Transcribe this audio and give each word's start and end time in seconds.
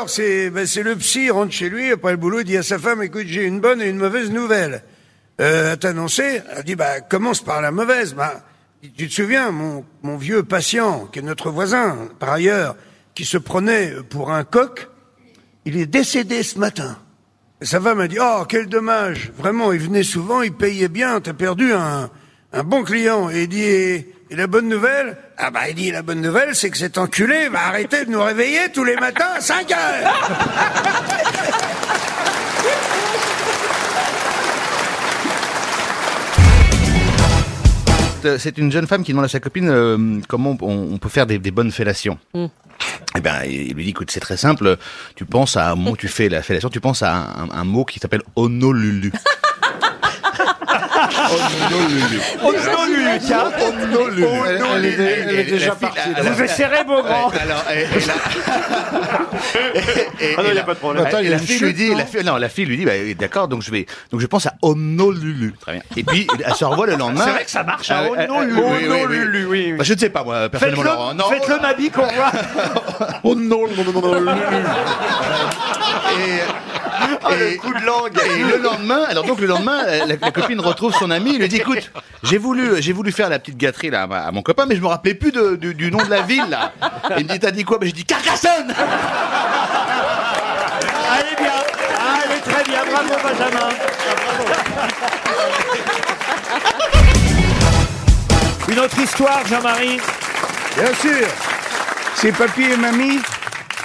alors, 0.00 0.08
c'est 0.08 0.48
ben, 0.48 0.66
c'est 0.66 0.82
le 0.82 0.96
psy, 0.96 1.26
il 1.26 1.30
rentre 1.30 1.52
chez 1.52 1.68
lui, 1.68 1.92
après 1.92 2.12
le 2.12 2.16
boulot, 2.16 2.40
il 2.40 2.46
dit 2.46 2.56
à 2.56 2.62
sa 2.62 2.78
femme, 2.78 3.02
écoute, 3.02 3.26
j'ai 3.26 3.44
une 3.44 3.60
bonne 3.60 3.82
et 3.82 3.88
une 3.90 3.98
mauvaise 3.98 4.30
nouvelle 4.30 4.82
euh, 5.42 5.74
à 5.74 5.76
t'annoncer. 5.76 6.40
Elle 6.56 6.64
dit, 6.64 6.74
bah, 6.74 7.02
commence 7.02 7.42
par 7.42 7.60
la 7.60 7.70
mauvaise. 7.70 8.14
Bah, 8.14 8.42
tu 8.96 9.08
te 9.08 9.12
souviens, 9.12 9.50
mon, 9.50 9.84
mon 10.00 10.16
vieux 10.16 10.42
patient, 10.42 11.04
qui 11.12 11.18
est 11.18 11.22
notre 11.22 11.50
voisin, 11.50 12.08
par 12.18 12.30
ailleurs, 12.30 12.76
qui 13.14 13.26
se 13.26 13.36
prenait 13.36 13.92
pour 14.08 14.32
un 14.32 14.42
coq, 14.42 14.88
il 15.66 15.76
est 15.76 15.84
décédé 15.84 16.42
ce 16.44 16.58
matin. 16.58 16.96
Et 17.60 17.66
sa 17.66 17.78
femme 17.78 18.00
a 18.00 18.08
dit, 18.08 18.16
oh, 18.22 18.44
quel 18.48 18.68
dommage. 18.68 19.30
Vraiment, 19.36 19.70
il 19.70 19.80
venait 19.80 20.02
souvent, 20.02 20.40
il 20.40 20.54
payait 20.54 20.88
bien, 20.88 21.20
t'as 21.20 21.34
perdu 21.34 21.74
un, 21.74 22.08
un 22.52 22.62
bon 22.64 22.82
client. 22.82 23.30
Et 23.30 23.42
il 23.42 23.48
dit, 23.48 23.62
et, 23.62 24.14
et 24.30 24.36
la 24.36 24.46
bonne 24.46 24.68
nouvelle? 24.68 25.16
Ah 25.38 25.50
bah, 25.50 25.68
il 25.68 25.74
dit, 25.74 25.90
la 25.90 26.02
bonne 26.02 26.20
nouvelle, 26.20 26.54
c'est 26.54 26.70
que 26.70 26.76
cet 26.78 26.98
enculé 26.98 27.48
va 27.48 27.66
arrêter 27.68 28.04
de 28.04 28.10
nous 28.10 28.22
réveiller 28.22 28.70
tous 28.72 28.84
les 28.84 28.96
matins 28.96 29.30
à 29.36 29.40
5 29.40 29.70
heures. 29.72 30.12
Euh, 38.24 38.36
C'est 38.38 38.58
une 38.58 38.70
jeune 38.70 38.86
femme 38.86 39.02
qui 39.02 39.12
demande 39.12 39.24
à 39.24 39.28
sa 39.28 39.40
copine 39.40 39.68
euh, 39.70 40.20
comment 40.28 40.56
on, 40.60 40.88
on 40.92 40.98
peut 40.98 41.08
faire 41.08 41.26
des, 41.26 41.38
des 41.38 41.50
bonnes 41.50 41.70
fellations. 41.72 42.18
Eh 42.34 43.20
ben, 43.20 43.42
il 43.46 43.72
lui 43.74 43.84
dit, 43.84 43.90
écoute, 43.90 44.10
c'est 44.10 44.20
très 44.20 44.36
simple. 44.36 44.76
Tu 45.16 45.24
penses 45.24 45.56
à 45.56 45.70
un 45.70 45.74
mot, 45.74 45.96
tu 45.96 46.08
fais 46.08 46.28
la 46.28 46.42
fellation, 46.42 46.68
tu 46.68 46.80
penses 46.80 47.02
à 47.02 47.12
un, 47.14 47.50
un 47.50 47.64
mot 47.64 47.84
qui 47.84 47.98
s'appelle 47.98 48.22
Honolulu. 48.36 49.12
Honolulu. 51.30 52.20
Honolulu, 52.42 53.18
tiens. 53.24 53.50
Honolulu. 53.60 54.24
Elle- 54.24 55.38
est- 55.40 55.44
déjà 55.44 55.74
partie. 55.74 55.98
Vous 56.22 56.42
essayerez, 56.42 56.84
beau 56.84 57.02
grand. 57.02 57.28
Ouais, 57.30 57.38
alors, 57.42 57.64
et, 57.72 57.82
et 57.82 58.06
la... 58.06 58.14
et, 60.20 60.34
Ah 60.36 60.42
non, 60.42 60.50
et 60.50 60.54
y 60.54 60.58
a 60.58 60.62
pas 60.64 60.74
de 60.74 60.78
problème. 60.78 61.04
et 61.04 61.08
Attends, 61.08 61.18
il 61.18 61.24
y 61.24 61.28
a 61.28 61.30
la 61.32 61.36
une 61.38 61.42
fille 61.46 61.56
chute, 61.58 61.66
lui 61.66 61.74
dit, 61.74 61.90
non 61.90 61.96
la 61.98 62.06
fille, 62.06 62.24
non, 62.24 62.36
la 62.36 62.48
fille 62.48 62.64
lui 62.66 62.76
dit, 62.76 62.84
bah, 62.84 62.92
d'accord, 63.18 63.48
donc 63.48 63.62
je 63.62 63.70
vais, 63.70 63.86
donc 64.12 64.20
je 64.20 64.26
pense 64.26 64.46
à 64.46 64.52
Honolulu. 64.62 65.54
Très 65.60 65.72
bien. 65.74 65.82
Et 65.96 66.02
puis, 66.04 66.26
elle 66.44 66.54
se 66.54 66.64
revoit 66.64 66.86
le 66.86 66.96
lendemain. 66.96 67.24
C'est 67.24 67.30
vrai 67.30 67.44
que 67.44 67.50
ça 67.50 67.62
marche, 67.62 67.88
ouais, 67.90 68.28
Honolulu. 68.28 68.60
oui, 68.60 68.64
oui, 68.64 68.70
oui, 68.70 68.88
oui. 68.88 69.00
Honolulu, 69.02 69.46
oui, 69.46 69.66
oui. 69.70 69.72
Bah, 69.78 69.84
je 69.84 69.94
ne 69.94 69.98
sais 69.98 70.10
pas, 70.10 70.24
moi, 70.24 70.48
personnellement, 70.48 70.82
Laurent. 70.82 71.10
Faites-le, 71.10 71.22
Non. 71.22 71.30
faites-le, 71.30 71.58
Nabi, 71.62 71.90
qu'on 71.90 72.06
voit. 72.06 72.32
Et, 76.10 76.40
Oh, 77.22 77.28
et- 77.32 77.52
le 77.52 77.56
coup 77.58 77.72
de 77.72 77.84
langue. 77.84 78.12
Et 78.24 78.42
le 78.56 78.62
lendemain, 78.62 79.02
alors 79.08 79.24
donc 79.24 79.40
le 79.40 79.46
lendemain, 79.46 79.82
la, 80.06 80.16
la 80.16 80.30
copine 80.30 80.60
retrouve 80.60 80.94
son 80.94 81.10
ami, 81.10 81.19
il 81.26 81.38
lui 81.38 81.48
dit 81.48 81.56
écoute, 81.56 81.90
j'ai 82.22 82.38
voulu, 82.38 82.80
j'ai 82.82 82.92
voulu 82.92 83.12
faire 83.12 83.28
la 83.28 83.38
petite 83.38 83.56
gâterie 83.56 83.90
là 83.90 84.02
à, 84.10 84.30
mon 84.32 84.42
copain, 84.42 84.66
mais 84.66 84.76
je 84.76 84.80
me 84.80 84.86
rappelais 84.86 85.14
plus 85.14 85.32
de- 85.32 85.56
du, 85.56 85.74
du 85.74 85.90
nom 85.90 85.98
de 86.04 86.10
la 86.10 86.22
ville 86.22 86.48
là. 86.48 86.72
Et 87.16 87.20
il 87.20 87.26
me 87.26 87.32
dit 87.32 87.38
t'as 87.40 87.50
dit 87.50 87.64
quoi? 87.64 87.78
Ben 87.78 87.86
j'ai 87.86 87.92
dit 87.92 88.04
Carcassonne. 88.04 88.70
Allez 91.12 91.36
bien. 91.38 91.52
Ah, 91.98 92.18
elle 92.24 92.32
est 92.36 92.40
très 92.40 92.64
bien. 92.64 92.80
Bravo, 92.90 93.14
Benjamin. 93.22 93.68
Une 98.68 98.78
autre 98.78 98.98
histoire, 99.00 99.46
Jean-Marie? 99.46 100.00
Bien 100.76 100.94
sûr. 100.94 101.26
C'est 102.14 102.32
papy 102.32 102.62
et 102.64 102.76
mamie, 102.76 103.18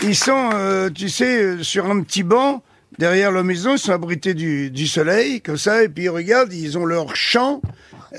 ils 0.01 0.15
sont, 0.15 0.49
euh, 0.53 0.89
tu 0.89 1.09
sais, 1.09 1.41
euh, 1.41 1.63
sur 1.63 1.85
un 1.89 2.01
petit 2.01 2.21
banc 2.23 2.61
derrière 2.97 3.31
leur 3.31 3.43
maison, 3.43 3.73
ils 3.73 3.79
sont 3.79 3.91
abrités 3.91 4.33
du, 4.33 4.71
du 4.71 4.87
soleil, 4.87 5.41
comme 5.41 5.57
ça, 5.57 5.83
et 5.83 5.89
puis 5.89 6.05
ils 6.05 6.09
regardent, 6.09 6.53
ils 6.53 6.77
ont 6.77 6.85
leur 6.85 7.15
champ 7.15 7.61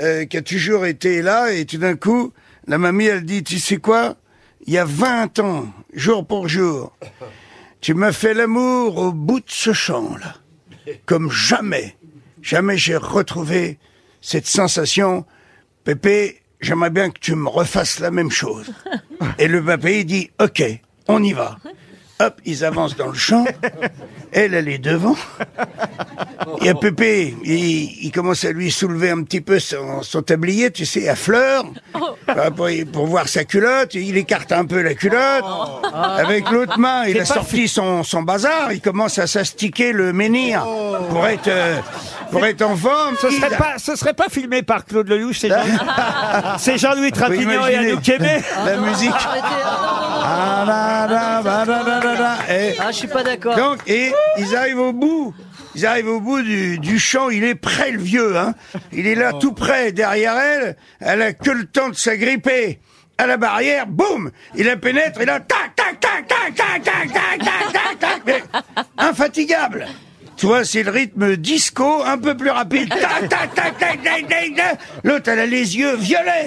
euh, 0.00 0.24
qui 0.24 0.36
a 0.36 0.42
toujours 0.42 0.86
été 0.86 1.22
là, 1.22 1.52
et 1.52 1.64
tout 1.64 1.78
d'un 1.78 1.96
coup, 1.96 2.32
la 2.66 2.78
mamie, 2.78 3.06
elle 3.06 3.24
dit, 3.24 3.42
tu 3.42 3.58
sais 3.58 3.78
quoi 3.78 4.16
Il 4.66 4.72
y 4.72 4.78
a 4.78 4.84
20 4.84 5.38
ans, 5.40 5.66
jour 5.92 6.26
pour 6.26 6.48
jour, 6.48 6.96
tu 7.80 7.94
m'as 7.94 8.12
fait 8.12 8.34
l'amour 8.34 8.98
au 8.98 9.12
bout 9.12 9.40
de 9.40 9.44
ce 9.48 9.72
champ-là, 9.72 10.36
comme 11.04 11.30
jamais, 11.30 11.96
jamais 12.42 12.76
j'ai 12.76 12.96
retrouvé 12.96 13.78
cette 14.20 14.46
sensation. 14.46 15.24
Pépé, 15.84 16.42
j'aimerais 16.60 16.90
bien 16.90 17.10
que 17.10 17.20
tu 17.20 17.34
me 17.36 17.48
refasses 17.48 18.00
la 18.00 18.10
même 18.10 18.30
chose. 18.30 18.72
Et 19.38 19.46
le 19.46 19.64
papé, 19.64 20.00
il 20.00 20.04
dit, 20.04 20.30
OK, 20.40 20.62
on 21.06 21.22
y 21.22 21.32
va. 21.32 21.58
Hop, 22.18 22.40
ils 22.46 22.64
avancent 22.64 22.96
dans 22.96 23.08
le 23.08 23.14
champ. 23.14 23.44
Elle, 24.32 24.54
elle 24.54 24.68
est 24.68 24.78
devant. 24.78 25.16
Et 26.62 26.72
Pépé, 26.74 27.34
il, 27.44 28.06
il 28.06 28.10
commence 28.10 28.44
à 28.44 28.52
lui 28.52 28.70
soulever 28.70 29.10
un 29.10 29.22
petit 29.22 29.40
peu 29.42 29.58
son, 29.58 30.02
son 30.02 30.22
tablier, 30.22 30.70
tu 30.70 30.86
sais, 30.86 31.08
à 31.10 31.16
fleurs, 31.16 31.64
euh, 32.30 32.50
pour, 32.50 32.68
pour 32.92 33.06
voir 33.06 33.28
sa 33.28 33.44
culotte. 33.44 33.94
Il 33.94 34.16
écarte 34.16 34.50
un 34.52 34.64
peu 34.64 34.80
la 34.80 34.94
culotte. 34.94 35.44
Avec 35.92 36.50
l'autre 36.50 36.78
main, 36.78 37.04
il 37.04 37.20
a 37.20 37.24
sorti 37.26 37.68
son, 37.68 38.02
son 38.02 38.22
bazar. 38.22 38.72
Il 38.72 38.80
commence 38.80 39.18
à 39.18 39.26
s'astiquer 39.26 39.92
le 39.92 40.12
menhir 40.14 40.64
pour 41.10 41.26
être, 41.26 41.48
euh, 41.48 41.76
pour 42.30 42.44
être 42.46 42.62
en 42.62 42.76
forme. 42.76 43.16
Ce 43.20 43.28
serait 43.30 43.56
pas, 43.56 43.74
ce 43.78 43.94
serait 43.94 44.14
pas 44.14 44.28
filmé 44.30 44.62
par 44.62 44.84
Claude 44.86 45.08
Lelouch, 45.08 45.38
c'est 45.38 45.48
Jean- 45.48 45.56
c'est 46.58 46.78
Jean-Louis 46.78 47.10
Vous 47.10 47.20
Trintignant 47.20 47.66
et 47.66 47.74
Anouk 47.76 48.08
Aimé. 48.08 48.40
la 48.64 48.76
musique. 48.78 49.12
Ah, 52.78 52.90
je 52.90 52.96
suis 52.96 53.08
pas 53.08 53.22
d'accord. 53.22 53.56
donc, 53.56 53.78
et 53.86 54.12
ils 54.38 54.54
arrivent 54.56 54.78
au 54.78 54.92
bout. 54.92 55.34
Ils 55.74 55.86
arrivent 55.86 56.08
au 56.08 56.20
bout 56.20 56.42
du, 56.42 56.78
du 56.78 56.98
champ. 56.98 57.28
Il 57.28 57.44
est 57.44 57.54
près, 57.54 57.90
le 57.90 58.00
vieux. 58.00 58.36
Hein. 58.36 58.54
Il 58.92 59.06
est 59.06 59.14
là, 59.14 59.32
tout 59.34 59.52
près, 59.52 59.92
derrière 59.92 60.36
elle. 60.38 60.76
Elle 61.00 61.22
a 61.22 61.32
que 61.32 61.50
le 61.50 61.66
temps 61.66 61.88
de 61.90 61.94
s'agripper 61.94 62.80
à 63.18 63.26
la 63.26 63.36
barrière. 63.36 63.86
Boum 63.86 64.30
Il 64.54 64.66
la 64.66 64.76
pénètre. 64.76 65.20
Et 65.20 65.26
là, 65.26 65.40
tac, 65.40 65.74
tac, 65.76 66.00
tac, 66.00 66.26
tac, 66.28 66.54
tac, 66.54 66.82
tac, 66.82 67.12
tac, 67.12 67.38
tac, 67.38 67.72
tac, 67.72 67.98
tac. 67.98 68.22
Mais 68.26 68.42
infatigable. 68.96 69.86
Tu 70.36 70.46
vois, 70.46 70.64
c'est 70.66 70.82
le 70.82 70.90
rythme 70.90 71.36
disco, 71.36 72.02
un 72.04 72.18
peu 72.18 72.36
plus 72.36 72.50
rapide. 72.50 72.88
Tac, 73.00 73.28
tac, 73.28 73.54
tac, 73.54 73.78
tac, 73.78 74.02
tac, 74.02 74.28
tac, 74.28 74.54
tac. 74.54 74.78
L'autre, 75.02 75.28
elle 75.30 75.38
a 75.40 75.46
les 75.46 75.76
yeux 75.78 75.96
violets. 75.96 76.46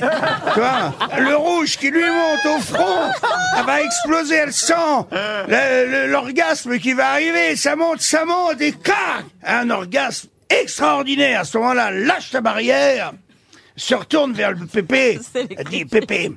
Tu 0.54 0.60
vois, 0.60 0.94
le 1.20 1.36
rouge 1.36 1.78
qui 1.78 1.90
lui 1.90 2.04
monte 2.06 2.46
au 2.58 2.60
front. 2.62 3.12
Elle 3.58 3.66
va 3.66 3.82
exploser, 3.82 4.36
elle 4.36 4.54
sent 4.54 4.74
le- 5.12 6.08
l'orgasme 6.08 6.78
qui 6.78 6.94
va 6.94 7.10
arriver. 7.14 7.56
Ça 7.56 7.76
monte, 7.76 8.02
ça 8.02 8.26
monte, 8.26 8.62
et 8.62 8.74
clac 8.74 9.26
Un 9.44 9.70
orgasme 9.72 10.28
extraordinaire. 10.50 11.42
À 11.42 11.44
ce 11.44 11.58
moment-là, 11.58 11.90
lâche 11.92 12.30
ta 12.32 12.42
barrière, 12.42 13.14
se 13.76 13.96
retourne 13.96 14.34
vers 14.34 14.52
le 14.52 14.66
Pépé. 14.68 15.20
Elle 15.34 15.66
dit, 15.66 15.86
Pépé, 15.86 16.32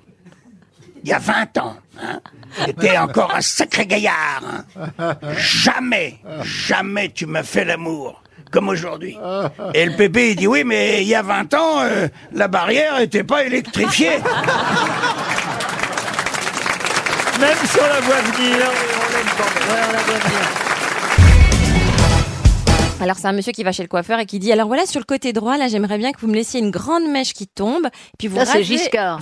il 1.02 1.08
y 1.08 1.12
a 1.12 1.18
20 1.18 1.58
ans, 1.58 1.76
hein, 2.00 2.20
t'étais 2.64 2.96
encore 2.98 3.34
un 3.34 3.40
sacré 3.40 3.86
gaillard. 3.86 4.42
hein. 4.98 5.14
Jamais, 5.36 6.18
jamais 6.42 7.10
tu 7.10 7.26
m'as 7.26 7.42
fait 7.42 7.64
l'amour 7.64 8.22
comme 8.50 8.68
aujourd'hui. 8.68 9.16
Et 9.74 9.86
le 9.86 9.96
pépé, 9.96 10.30
il 10.30 10.36
dit, 10.36 10.46
oui, 10.46 10.62
mais 10.64 11.02
il 11.02 11.08
y 11.08 11.14
a 11.14 11.22
20 11.22 11.54
ans, 11.54 11.80
euh, 11.80 12.08
la 12.32 12.48
barrière 12.48 13.00
était 13.00 13.24
pas 13.24 13.44
électrifiée. 13.44 14.18
Même 17.40 17.56
on 17.80 17.86
la 17.86 18.00
voit 18.00 18.20
venir. 18.20 18.56
Alors 23.02 23.16
c'est 23.18 23.26
un 23.26 23.32
monsieur 23.32 23.50
qui 23.50 23.64
va 23.64 23.72
chez 23.72 23.82
le 23.82 23.88
coiffeur 23.88 24.20
et 24.20 24.26
qui 24.26 24.38
dit 24.38 24.52
alors 24.52 24.68
voilà 24.68 24.86
sur 24.86 25.00
le 25.00 25.04
côté 25.04 25.32
droit 25.32 25.56
là 25.56 25.66
j'aimerais 25.66 25.98
bien 25.98 26.12
que 26.12 26.20
vous 26.20 26.28
me 26.28 26.36
laissiez 26.36 26.60
une 26.60 26.70
grande 26.70 27.02
mèche 27.08 27.32
qui 27.34 27.48
tombe 27.48 27.88
puis 28.16 28.28
vous 28.28 28.36
Ça, 28.36 28.44
c'est 28.44 28.58
rasez 28.58 28.64
Giscard. 28.64 29.18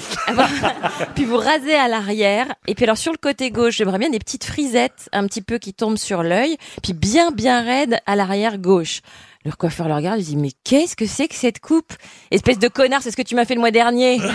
puis 1.15 1.25
vous 1.25 1.39
rasez 1.39 1.75
à 1.77 1.89
l'arrière 1.89 2.47
et 2.67 2.75
puis 2.75 2.85
alors 2.85 2.99
sur 2.99 3.11
le 3.11 3.17
côté 3.17 3.51
gauche 3.51 3.77
j'aimerais 3.77 3.97
bien 3.97 4.11
des 4.11 4.19
petites 4.19 4.45
frisettes 4.45 5.09
un 5.13 5.27
petit 5.27 5.41
peu 5.41 5.57
qui 5.57 5.73
tombent 5.73 5.97
sur 5.97 6.23
l'œil 6.23 6.59
puis 6.83 6.93
bien 6.93 7.31
bien 7.31 7.63
raide 7.63 8.01
à 8.05 8.17
l'arrière 8.17 8.59
gauche. 8.59 9.01
Le 9.47 9.53
coiffeur 9.53 9.89
le 9.89 9.95
regarde, 9.95 10.21
il 10.21 10.27
dit 10.27 10.37
mais 10.37 10.53
qu'est-ce 10.63 10.95
que 10.95 11.07
c'est 11.07 11.27
que 11.27 11.35
cette 11.35 11.61
coupe? 11.61 11.95
Espèce 12.31 12.59
de 12.59 12.69
connard, 12.69 13.01
c'est 13.01 13.11
ce 13.11 13.17
que 13.17 13.23
tu 13.23 13.35
m'as 13.35 13.47
fait 13.47 13.55
le 13.55 13.61
mois 13.61 13.71
dernier. 13.71 14.21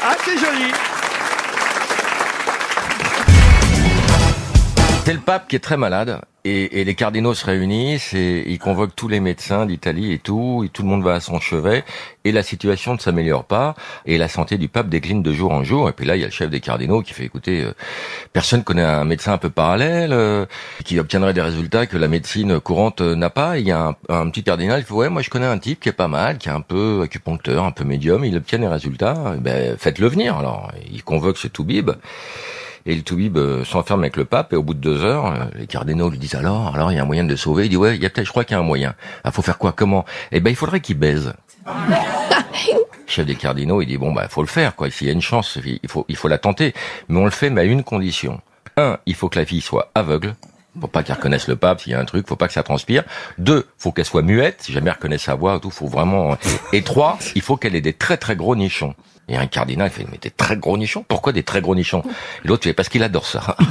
Ah, 0.00 0.16
c'est 0.24 0.38
joli. 0.38 0.70
C'est 5.04 5.12
le 5.12 5.18
pape 5.20 5.48
qui 5.48 5.56
est 5.56 5.60
très 5.60 5.76
malade 5.76 6.20
et, 6.48 6.80
et 6.80 6.84
les 6.84 6.94
cardinaux 6.94 7.34
se 7.34 7.44
réunissent 7.44 8.14
et 8.14 8.44
ils 8.46 8.58
convoquent 8.58 8.96
tous 8.96 9.08
les 9.08 9.20
médecins 9.20 9.66
d'Italie 9.66 10.12
et 10.12 10.18
tout, 10.18 10.62
et 10.64 10.68
tout 10.68 10.82
le 10.82 10.88
monde 10.88 11.02
va 11.02 11.14
à 11.14 11.20
son 11.20 11.40
chevet 11.40 11.84
et 12.24 12.32
la 12.32 12.42
situation 12.42 12.94
ne 12.94 12.98
s'améliore 12.98 13.44
pas 13.44 13.74
et 14.06 14.18
la 14.18 14.28
santé 14.28 14.58
du 14.58 14.68
pape 14.68 14.88
décline 14.88 15.22
de 15.22 15.32
jour 15.32 15.52
en 15.52 15.64
jour 15.64 15.88
et 15.88 15.92
puis 15.92 16.06
là 16.06 16.16
il 16.16 16.20
y 16.20 16.24
a 16.24 16.26
le 16.26 16.32
chef 16.32 16.50
des 16.50 16.60
cardinaux 16.60 17.02
qui 17.02 17.14
fait 17.14 17.24
écouter 17.24 17.64
euh, 17.64 17.72
personne 18.32 18.64
connaît 18.64 18.82
un 18.82 19.04
médecin 19.04 19.32
un 19.32 19.38
peu 19.38 19.50
parallèle 19.50 20.12
euh, 20.12 20.46
qui 20.84 20.98
obtiendrait 20.98 21.32
des 21.32 21.40
résultats 21.40 21.86
que 21.86 21.96
la 21.96 22.08
médecine 22.08 22.60
courante 22.60 23.00
euh, 23.00 23.14
n'a 23.14 23.30
pas. 23.30 23.58
Il 23.58 23.66
y 23.66 23.72
a 23.72 23.88
un, 23.88 23.96
un 24.08 24.28
petit 24.30 24.42
cardinal 24.42 24.82
qui 24.82 24.88
fait 24.88 24.94
ouais 24.94 25.08
moi 25.08 25.22
je 25.22 25.30
connais 25.30 25.46
un 25.46 25.58
type 25.58 25.80
qui 25.80 25.88
est 25.88 25.92
pas 25.92 26.08
mal, 26.08 26.38
qui 26.38 26.48
est 26.48 26.52
un 26.52 26.60
peu 26.60 27.02
acupuncteur, 27.02 27.64
un 27.64 27.72
peu 27.72 27.84
médium, 27.84 28.24
il 28.24 28.36
obtient 28.36 28.58
des 28.58 28.68
résultats, 28.68 29.34
Eh 29.36 29.40
ben 29.40 29.76
faites-le 29.78 30.08
venir 30.08 30.36
alors. 30.36 30.72
Il 30.92 31.02
convoque 31.02 31.38
ce 31.38 31.48
toubib. 31.48 31.90
Et 32.86 32.94
le 32.94 33.02
Toubib 33.02 33.36
euh, 33.36 33.64
s'enferme 33.64 34.00
avec 34.00 34.16
le 34.16 34.24
pape 34.24 34.52
et 34.52 34.56
au 34.56 34.62
bout 34.62 34.74
de 34.74 34.80
deux 34.80 35.04
heures, 35.04 35.26
euh, 35.26 35.44
les 35.54 35.66
cardinaux 35.66 36.10
lui 36.10 36.18
disent 36.18 36.34
alors, 36.34 36.74
alors 36.74 36.92
il 36.92 36.96
y 36.96 36.98
a 36.98 37.02
un 37.02 37.06
moyen 37.06 37.24
de 37.24 37.30
le 37.30 37.36
sauver. 37.36 37.66
Il 37.66 37.70
dit 37.70 37.76
ouais, 37.76 37.96
il 37.96 38.02
y 38.02 38.06
a 38.06 38.10
peut-être, 38.10 38.26
je 38.26 38.30
crois 38.30 38.44
qu'il 38.44 38.54
y 38.54 38.56
a 38.56 38.60
un 38.60 38.66
moyen. 38.66 38.94
Ah, 39.24 39.30
faut 39.30 39.42
faire 39.42 39.58
quoi? 39.58 39.72
Comment? 39.72 40.04
Eh 40.32 40.40
ben, 40.40 40.50
il 40.50 40.56
faudrait 40.56 40.80
qu'il 40.80 40.98
baise. 40.98 41.32
Chef 43.06 43.26
des 43.26 43.36
cardinaux, 43.36 43.80
il 43.80 43.86
dit 43.86 43.96
bon 43.96 44.12
bah 44.12 44.26
faut 44.28 44.42
le 44.42 44.48
faire 44.48 44.76
quoi. 44.76 44.90
S'il 44.90 45.06
y 45.06 45.10
a 45.10 45.12
une 45.14 45.22
chance, 45.22 45.58
il 45.64 45.88
faut 45.88 46.04
il 46.08 46.16
faut 46.16 46.28
la 46.28 46.38
tenter, 46.38 46.74
mais 47.08 47.18
on 47.18 47.24
le 47.24 47.30
fait 47.30 47.48
mais 47.48 47.62
à 47.62 47.64
une 47.64 47.82
condition. 47.82 48.40
un, 48.76 48.98
il 49.06 49.14
faut 49.14 49.28
que 49.28 49.38
la 49.38 49.46
fille 49.46 49.62
soit 49.62 49.90
aveugle. 49.94 50.34
Faut 50.80 50.86
pas 50.86 51.02
qu'elle 51.02 51.16
reconnaisse 51.16 51.48
le 51.48 51.56
pape 51.56 51.80
s'il 51.80 51.92
y 51.92 51.94
a 51.94 52.00
un 52.00 52.04
truc, 52.04 52.28
faut 52.28 52.36
pas 52.36 52.46
que 52.46 52.52
ça 52.52 52.62
transpire. 52.62 53.04
Deux, 53.38 53.66
faut 53.78 53.92
qu'elle 53.92 54.04
soit 54.04 54.22
muette, 54.22 54.62
si 54.62 54.72
jamais 54.72 54.90
elle 54.90 54.96
reconnaît 54.96 55.18
sa 55.18 55.34
voix, 55.34 55.58
tout, 55.60 55.70
faut 55.70 55.88
vraiment. 55.88 56.36
Et 56.72 56.82
trois, 56.82 57.18
il 57.34 57.42
faut 57.42 57.56
qu'elle 57.56 57.74
ait 57.74 57.80
des 57.80 57.92
très 57.92 58.16
très 58.16 58.36
gros 58.36 58.54
nichons. 58.54 58.94
Et 59.28 59.36
un 59.36 59.46
cardinal 59.46 59.90
fait, 59.90 60.06
mais 60.10 60.18
des 60.18 60.30
très 60.30 60.56
gros 60.56 60.78
nichons? 60.78 61.04
Pourquoi 61.06 61.32
des 61.32 61.42
très 61.42 61.60
gros 61.60 61.74
nichons? 61.74 62.02
Et 62.44 62.48
l'autre 62.48 62.64
fait, 62.64 62.72
parce 62.72 62.88
qu'il 62.88 63.02
adore 63.02 63.26
ça. 63.26 63.56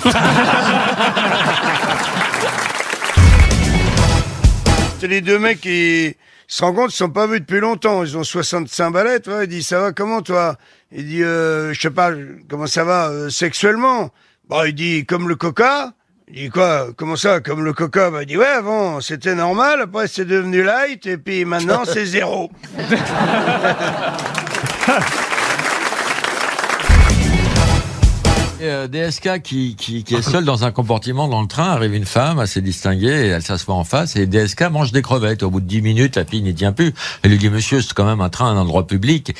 C'est 5.00 5.08
les 5.08 5.22
deux 5.22 5.40
mecs 5.40 5.62
qui 5.62 6.16
se 6.48 6.64
rendent 6.64 6.76
compte, 6.76 6.92
ils 6.92 6.96
sont 6.96 7.10
pas 7.10 7.28
vus 7.28 7.40
depuis 7.40 7.60
longtemps. 7.60 8.04
Ils 8.04 8.18
ont 8.18 8.24
65 8.24 8.92
balais, 8.92 9.20
toi. 9.20 9.44
Il 9.44 9.48
dit, 9.48 9.64
ça 9.64 9.80
va 9.80 9.92
comment, 9.92 10.22
toi? 10.22 10.58
Il 10.92 11.06
dit, 11.06 11.24
euh, 11.24 11.74
je 11.74 11.82
sais 11.82 11.92
pas, 11.92 12.12
comment 12.50 12.68
ça 12.68 12.84
va, 12.84 13.10
euh, 13.10 13.30
sexuellement? 13.30 14.12
Bon, 14.48 14.64
il 14.64 14.74
dit, 14.74 15.06
comme 15.06 15.28
le 15.30 15.36
coca. 15.36 15.94
Il 16.30 16.36
dit 16.36 16.50
quoi? 16.50 16.90
Comment 16.98 17.16
ça, 17.16 17.40
comme 17.40 17.64
le 17.64 17.72
coca? 17.72 18.12
Bah, 18.12 18.24
il 18.24 18.26
dit, 18.26 18.36
ouais, 18.36 18.46
avant, 18.46 19.00
c'était 19.00 19.34
normal, 19.34 19.80
après, 19.80 20.10
c'est 20.10 20.26
devenu 20.26 20.62
light, 20.62 21.06
et 21.06 21.18
puis 21.18 21.46
maintenant, 21.46 21.84
c'est 21.86 22.06
zéro. 22.06 22.52
euh, 28.62 28.88
DSK 28.88 29.42
qui, 29.42 29.76
qui, 29.76 30.04
qui 30.04 30.16
est 30.16 30.22
seul 30.22 30.44
dans 30.44 30.64
un 30.64 30.72
compartiment 30.72 31.28
dans 31.28 31.42
le 31.42 31.48
train, 31.48 31.66
arrive 31.66 31.94
une 31.94 32.06
femme 32.06 32.40
assez 32.40 32.62
distinguée, 32.62 33.08
et 33.08 33.28
elle 33.28 33.42
s'assoit 33.42 33.76
en 33.76 33.84
face, 33.84 34.16
et 34.16 34.26
DSK 34.26 34.64
mange 34.72 34.92
des 34.92 35.02
crevettes. 35.02 35.44
Au 35.44 35.50
bout 35.50 35.62
de 35.62 35.68
dix 35.68 35.82
minutes, 35.82 36.16
la 36.16 36.26
fille 36.26 36.42
n'y 36.42 36.54
tient 36.54 36.72
plus. 36.72 36.94
Elle 37.22 37.32
lui 37.32 37.38
dit, 37.38 37.50
monsieur, 37.50 37.82
c'est 37.82 37.94
quand 37.94 38.06
même 38.06 38.22
un 38.22 38.30
train, 38.30 38.48
un 38.48 38.58
endroit 38.58 38.88
public, 38.88 39.36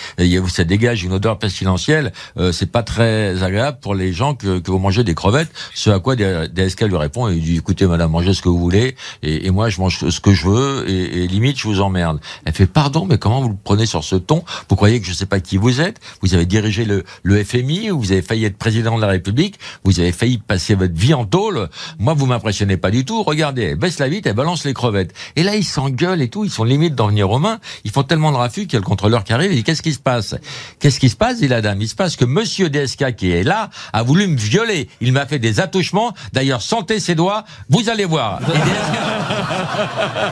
ça 0.50 0.64
dégage 0.64 1.04
une 1.04 1.14
odeur 1.14 1.40
pestilentielle, 1.40 2.12
euh, 2.38 2.52
c'est 2.52 2.72
pas 2.72 2.84
très 2.84 3.42
agréable 3.44 3.80
pour 3.82 3.96
les 3.96 4.14
gens 4.14 4.36
que, 4.36 4.62
vous 4.68 4.80
mangez 4.80 5.04
des 5.04 5.16
crevettes. 5.16 5.50
Ce 5.74 5.90
à 5.90 6.00
quoi 6.00 6.16
DSK 6.16 6.82
lui 6.82 6.98
répond, 6.98 7.30
et 7.30 7.36
il 7.36 7.42
dit, 7.42 7.58
écoutez 7.58 7.88
madame, 7.88 8.12
mangez 8.12 8.34
ce 8.34 8.42
que 8.42 8.50
vous 8.50 8.60
voulez, 8.60 8.96
et, 9.24 9.50
moi 9.50 9.70
je 9.70 9.80
mange 9.80 10.10
ce 10.10 10.20
que 10.20 10.34
je 10.34 10.48
veux, 10.48 10.90
et, 10.90 11.28
limite 11.28 11.58
je 11.58 11.68
vous 11.68 11.82
emmerde. 11.82 12.20
Elle 12.46 12.54
fait, 12.54 12.68
pardon, 12.68 13.06
mais 13.06 13.18
comment 13.18 13.42
vous 13.42 13.50
le 13.50 13.56
prenez 13.64 13.86
sur 13.86 14.04
ce 14.04 14.16
ton? 14.16 14.44
Vous 14.70 14.76
croyez 14.76 15.00
que 15.00 15.08
je 15.08 15.14
sais 15.14 15.26
pas 15.26 15.40
qui 15.40 15.58
vous 15.58 15.82
êtes? 15.82 16.00
Vous 16.22 16.36
avez 16.36 16.46
dirigé 16.46 16.86
le, 16.86 17.04
le 17.24 17.44
FMI, 17.44 17.90
vous 17.90 18.12
avez 18.12 18.22
failli 18.22 18.46
être 18.46 18.58
président 18.58 18.96
de 18.96 19.02
la 19.02 19.07
République, 19.10 19.60
vous 19.84 20.00
avez 20.00 20.12
failli 20.12 20.38
passer 20.38 20.76
votre 20.76 20.94
vie 20.94 21.14
en 21.14 21.26
tôle. 21.26 21.70
Moi, 22.00 22.14
vous 22.14 22.26
m'impressionnez 22.26 22.78
pas 22.78 22.92
du 22.92 23.06
tout. 23.06 23.24
Regardez, 23.24 23.64
elle 23.64 23.76
baisse 23.76 24.00
la 24.00 24.10
vitre, 24.10 24.28
elle 24.28 24.36
balance 24.36 24.66
les 24.66 24.74
crevettes. 24.74 25.14
Et 25.36 25.44
là, 25.44 25.56
ils 25.56 25.64
s'engueulent 25.64 26.22
et 26.22 26.30
tout, 26.30 26.46
ils 26.46 26.52
sont 26.52 26.64
limite 26.64 26.96
d'en 26.96 27.08
venir 27.08 27.30
aux 27.30 27.40
mains. 27.40 27.60
Ils 27.84 27.92
font 27.92 28.04
tellement 28.04 28.32
de 28.32 28.38
raffus 28.38 28.62
qu'il 28.62 28.74
y 28.74 28.76
a 28.78 28.80
le 28.80 28.86
contrôleur 28.86 29.24
qui 29.24 29.34
arrive 29.34 29.52
et 29.52 29.56
dit, 29.56 29.64
qu'est-ce 29.64 29.82
qui 29.82 29.94
se 29.94 30.00
passe? 30.00 30.36
Qu'est-ce 30.80 31.00
qui 31.00 31.10
se 31.10 31.16
passe, 31.16 31.38
dit 31.38 31.48
la 31.48 31.62
dame 31.62 31.82
Il 31.82 31.88
se 31.88 31.96
passe 31.96 32.16
que 32.16 32.26
monsieur 32.26 32.70
DSK 32.70 33.16
qui 33.16 33.32
est 33.32 33.44
là 33.44 33.70
a 33.94 34.04
voulu 34.04 34.28
me 34.28 34.38
violer. 34.38 34.90
Il 35.02 35.14
m'a 35.14 35.26
fait 35.26 35.40
des 35.40 35.60
attouchements. 35.60 36.14
D'ailleurs, 36.34 36.62
sentez 36.62 37.00
ses 37.00 37.16
doigts, 37.16 37.44
vous 37.70 37.90
allez 37.90 38.06
voir. 38.06 38.40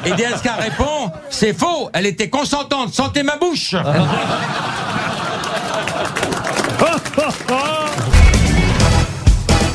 Et 0.06 0.12
DSK, 0.12 0.21
et 0.21 0.33
DSK 0.33 0.50
répond, 0.60 1.12
c'est 1.30 1.57
faux, 1.57 1.89
elle 1.94 2.06
était 2.06 2.30
consentante, 2.30 2.94
sentez 2.94 3.24
ma 3.24 3.38
bouche. 3.38 3.75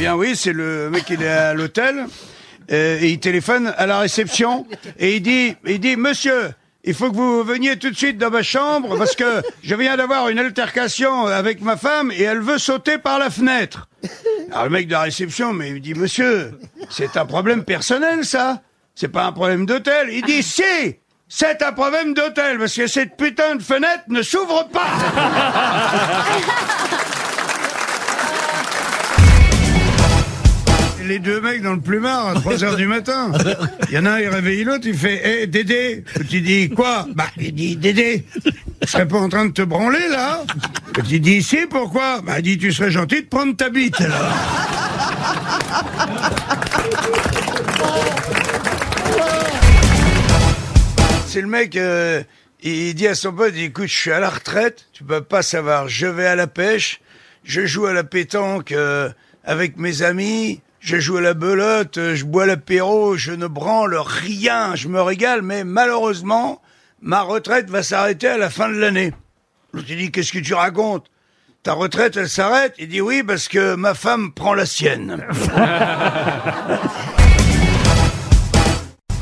Bien 0.00 0.16
oui, 0.16 0.34
c'est 0.34 0.54
le 0.54 0.88
mec 0.88 1.10
il 1.10 1.22
est 1.22 1.28
à 1.28 1.52
l'hôtel 1.52 2.06
euh, 2.72 2.98
et 3.02 3.10
il 3.10 3.20
téléphone 3.20 3.74
à 3.76 3.84
la 3.84 3.98
réception 3.98 4.66
et 4.98 5.16
il 5.16 5.20
dit 5.20 5.54
il 5.66 5.78
dit 5.78 5.96
monsieur 5.96 6.54
il 6.84 6.94
faut 6.94 7.10
que 7.10 7.16
vous 7.16 7.44
veniez 7.44 7.76
tout 7.76 7.90
de 7.90 7.94
suite 7.94 8.16
dans 8.16 8.30
ma 8.30 8.42
chambre 8.42 8.96
parce 8.96 9.14
que 9.14 9.42
je 9.62 9.74
viens 9.74 9.98
d'avoir 9.98 10.30
une 10.30 10.38
altercation 10.38 11.26
avec 11.26 11.60
ma 11.60 11.76
femme 11.76 12.10
et 12.12 12.22
elle 12.22 12.40
veut 12.40 12.56
sauter 12.56 12.96
par 12.96 13.18
la 13.18 13.28
fenêtre. 13.28 13.90
Alors 14.50 14.64
le 14.64 14.70
mec 14.70 14.86
de 14.86 14.92
la 14.92 15.02
réception 15.02 15.52
mais 15.52 15.68
il 15.68 15.82
dit 15.82 15.92
monsieur 15.92 16.58
c'est 16.88 17.18
un 17.18 17.26
problème 17.26 17.62
personnel 17.64 18.24
ça 18.24 18.62
c'est 18.94 19.08
pas 19.08 19.26
un 19.26 19.32
problème 19.32 19.66
d'hôtel. 19.66 20.08
Il 20.12 20.22
dit 20.24 20.42
si 20.42 20.62
c'est 21.28 21.60
un 21.62 21.72
problème 21.72 22.14
d'hôtel 22.14 22.58
parce 22.58 22.74
que 22.74 22.86
cette 22.86 23.18
putain 23.18 23.56
de 23.56 23.62
fenêtre 23.62 24.04
ne 24.08 24.22
s'ouvre 24.22 24.66
pas. 24.68 24.88
les 31.10 31.18
deux 31.18 31.40
mecs 31.40 31.60
dans 31.60 31.74
le 31.74 31.80
plumard 31.80 32.28
à 32.28 32.34
3 32.34 32.62
heures 32.62 32.76
du 32.76 32.86
matin. 32.86 33.32
Il 33.88 33.94
y 33.96 33.98
en 33.98 34.06
a 34.06 34.12
un, 34.12 34.20
il 34.20 34.28
réveille 34.28 34.62
l'autre, 34.62 34.84
il 34.86 34.96
fait 34.96 35.42
Hé, 35.42 35.46
Dédé 35.48 36.04
Tu 36.28 36.40
dis 36.40 36.70
quoi? 36.70 37.08
Bah, 37.16 37.26
il 37.36 37.52
dit 37.52 37.76
Dédé, 37.76 38.24
je 38.80 38.86
serais 38.86 39.08
pas 39.08 39.18
en 39.18 39.28
train 39.28 39.46
de 39.46 39.50
te 39.50 39.62
branler 39.62 40.06
là 40.08 40.44
Tu 41.08 41.18
dis 41.18 41.38
ici, 41.38 41.58
pourquoi? 41.68 42.20
Bah, 42.20 42.38
il 42.38 42.42
dit 42.42 42.58
Tu 42.58 42.72
serais 42.72 42.92
gentil 42.92 43.22
de 43.22 43.26
prendre 43.26 43.56
ta 43.56 43.70
bite 43.70 43.98
là. 43.98 44.30
C'est 51.26 51.40
le 51.40 51.48
mec, 51.48 51.76
euh, 51.76 52.22
il 52.62 52.94
dit 52.94 53.08
à 53.08 53.16
son 53.16 53.32
pote, 53.32 53.54
écoute, 53.56 53.88
je 53.88 53.96
suis 53.96 54.12
à 54.12 54.20
la 54.20 54.30
retraite, 54.30 54.86
tu 54.92 55.02
peux 55.02 55.22
pas 55.22 55.42
savoir, 55.42 55.88
je 55.88 56.06
vais 56.06 56.26
à 56.26 56.36
la 56.36 56.46
pêche, 56.46 57.00
je 57.42 57.66
joue 57.66 57.86
à 57.86 57.92
la 57.92 58.04
pétanque 58.04 58.70
euh, 58.70 59.10
avec 59.44 59.76
mes 59.76 60.02
amis, 60.02 60.60
je 60.80 60.98
joue 60.98 61.18
à 61.18 61.20
la 61.20 61.34
belote, 61.34 61.98
je 62.14 62.24
bois 62.24 62.46
l'apéro, 62.46 63.16
je 63.16 63.32
ne 63.32 63.46
branle 63.46 63.96
rien, 63.96 64.74
je 64.74 64.88
me 64.88 65.00
régale, 65.00 65.42
mais 65.42 65.62
malheureusement, 65.62 66.60
ma 67.02 67.20
retraite 67.20 67.70
va 67.70 67.82
s'arrêter 67.82 68.28
à 68.28 68.38
la 68.38 68.50
fin 68.50 68.68
de 68.68 68.78
l'année. 68.78 69.12
L'autre 69.72 69.86
il 69.90 69.98
dit, 69.98 70.10
qu'est-ce 70.10 70.32
que 70.32 70.38
tu 70.38 70.54
racontes? 70.54 71.06
Ta 71.62 71.74
retraite, 71.74 72.16
elle 72.16 72.30
s'arrête? 72.30 72.74
Il 72.78 72.88
dit, 72.88 73.02
oui, 73.02 73.22
parce 73.22 73.46
que 73.46 73.74
ma 73.74 73.92
femme 73.92 74.32
prend 74.32 74.54
la 74.54 74.64
sienne. 74.64 75.22